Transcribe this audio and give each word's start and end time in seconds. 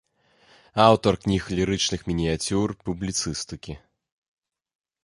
Аўтар 0.85 1.13
кніг 1.25 1.43
лірычных 1.59 2.01
мініяцюр, 2.09 2.67
публіцыстыкі. 2.89 3.79